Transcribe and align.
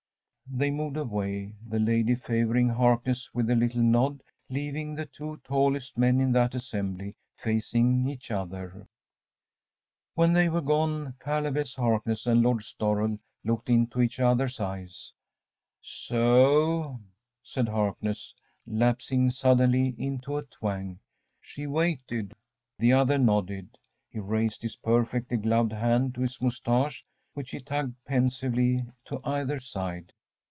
‚ÄĚ 0.51 0.57
They 0.57 0.69
moved 0.69 0.97
away, 0.97 1.53
the 1.65 1.79
lady 1.79 2.13
favouring 2.13 2.67
Harkness 2.67 3.33
with 3.33 3.49
a 3.49 3.55
little 3.55 3.81
nod, 3.83 4.21
leaving 4.49 4.93
the 4.95 5.05
two 5.05 5.39
tallest 5.45 5.97
men 5.97 6.19
in 6.19 6.33
that 6.33 6.53
assembly 6.53 7.15
facing 7.37 8.05
each 8.09 8.31
other. 8.31 8.89
When 10.13 10.33
they 10.33 10.49
were 10.49 10.59
gone, 10.59 11.13
Caleb 11.21 11.55
S. 11.55 11.75
Harkness 11.75 12.27
and 12.27 12.41
Lord 12.41 12.63
Storrel 12.63 13.17
looked 13.45 13.69
into 13.69 14.01
each 14.01 14.19
other's 14.19 14.59
eyes. 14.59 15.13
‚ÄúSo,‚ÄĚ 15.81 16.99
said 17.41 17.69
Harkness, 17.69 18.35
lapsing 18.67 19.29
suddenly 19.29 19.95
into 19.97 20.35
a 20.35 20.43
twang, 20.43 20.99
“she 21.39 21.65
waited.‚ÄĚ 21.65 22.33
The 22.77 22.91
other 22.91 23.17
nodded. 23.17 23.77
He 24.09 24.19
raised 24.19 24.63
his 24.63 24.75
perfectly 24.75 25.37
gloved 25.37 25.71
hand 25.71 26.13
to 26.15 26.21
his 26.23 26.41
moustache, 26.41 27.05
which 27.35 27.51
he 27.51 27.61
tugged 27.61 27.95
pensively 28.03 28.81
to 29.05 29.21
either 29.23 29.61
side. 29.61 30.11